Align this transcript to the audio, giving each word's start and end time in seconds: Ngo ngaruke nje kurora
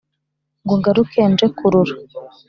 Ngo 0.63 0.73
ngaruke 0.79 1.19
nje 1.31 1.47
kurora 1.57 1.93